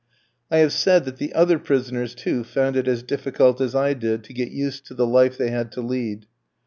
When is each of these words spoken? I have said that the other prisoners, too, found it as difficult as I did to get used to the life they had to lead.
I 0.49 0.57
have 0.57 0.73
said 0.73 1.05
that 1.05 1.17
the 1.17 1.31
other 1.35 1.59
prisoners, 1.59 2.15
too, 2.15 2.43
found 2.43 2.75
it 2.75 2.87
as 2.87 3.03
difficult 3.03 3.61
as 3.61 3.75
I 3.75 3.93
did 3.93 4.23
to 4.23 4.33
get 4.33 4.49
used 4.49 4.87
to 4.87 4.95
the 4.95 5.05
life 5.05 5.37
they 5.37 5.51
had 5.51 5.71
to 5.73 5.81
lead. 5.81 6.25